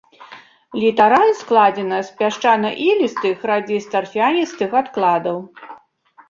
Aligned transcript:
Літараль 0.83 1.33
складзена 1.41 1.99
з 2.07 2.15
пясчана-ілістых, 2.21 3.35
радзей 3.51 3.79
з 3.85 3.93
тарфяністых 3.97 4.69
адкладаў. 4.83 5.37